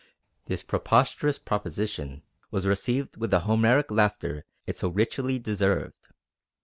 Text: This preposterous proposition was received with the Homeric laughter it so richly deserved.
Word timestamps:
This 0.45 0.63
preposterous 0.63 1.37
proposition 1.37 2.23
was 2.49 2.65
received 2.65 3.17
with 3.17 3.29
the 3.29 3.41
Homeric 3.41 3.91
laughter 3.91 4.45
it 4.65 4.75
so 4.75 4.89
richly 4.89 5.37
deserved. 5.37 6.07